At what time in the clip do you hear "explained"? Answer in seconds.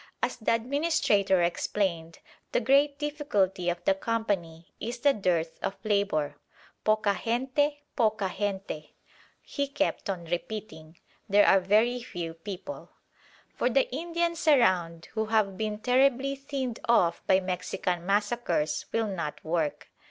1.43-2.17